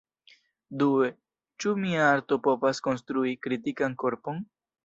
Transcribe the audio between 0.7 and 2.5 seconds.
Due: Ĉu mia arto